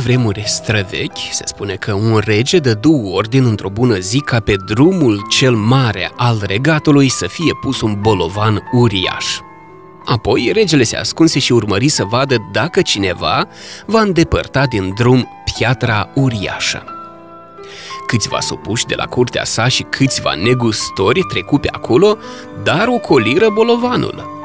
[0.00, 5.26] vremuri străvechi, se spune că un rege dădu ordin într-o bună zi ca pe drumul
[5.28, 9.26] cel mare al regatului să fie pus un bolovan uriaș.
[10.04, 13.48] Apoi, regele se ascunse și urmări să vadă dacă cineva
[13.86, 16.84] va îndepărta din drum piatra uriașă.
[18.06, 22.16] Câțiva supuși de la curtea sa și câțiva negustori trecu pe acolo,
[22.62, 24.37] dar ocoliră bolovanul.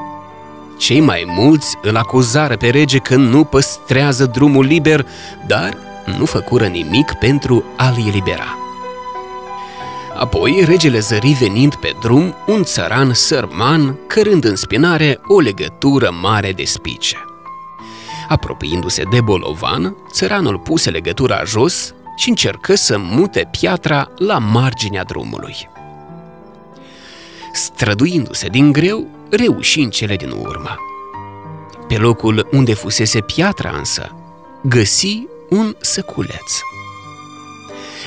[0.76, 5.06] Cei mai mulți îl acuzară pe rege că nu păstrează drumul liber,
[5.46, 5.76] dar
[6.18, 8.58] nu făcură nimic pentru a-l elibera.
[10.14, 16.52] Apoi, regele zări venind pe drum un țăran sărman, cărând în spinare o legătură mare
[16.52, 17.24] de spice.
[18.28, 25.68] Apropiindu-se de bolovan, țăranul puse legătura jos și încercă să mute piatra la marginea drumului.
[27.52, 30.76] Străduindu-se din greu, reuși în cele din urmă.
[31.88, 34.14] Pe locul unde fusese piatra însă,
[34.62, 36.52] găsi un săculeț.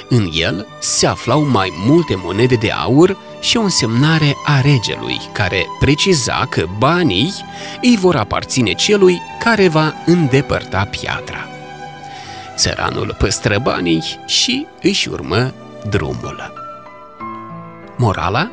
[0.10, 5.66] În el se aflau mai multe monede de aur și o însemnare a regelui, care
[5.80, 7.34] preciza că banii
[7.82, 11.48] îi vor aparține celui care va îndepărta piatra.
[12.56, 15.54] Țăranul păstră banii și își urmă
[15.90, 16.54] drumul.
[17.98, 18.52] Morala?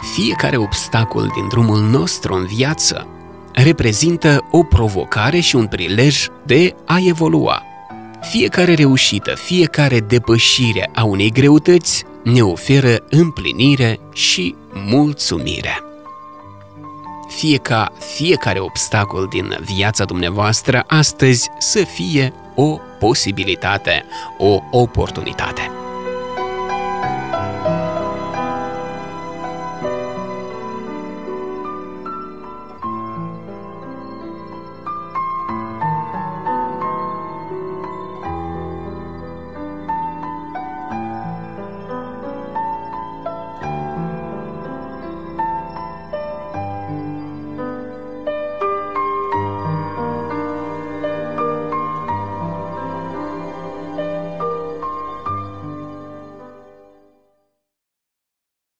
[0.00, 3.06] Fiecare obstacol din drumul nostru în viață
[3.52, 7.62] reprezintă o provocare și un prilej de a evolua.
[8.20, 15.82] Fiecare reușită, fiecare depășire a unei greutăți ne oferă împlinire și mulțumire.
[17.28, 24.04] Fie ca fiecare obstacol din viața dumneavoastră astăzi să fie o posibilitate,
[24.38, 25.79] o oportunitate.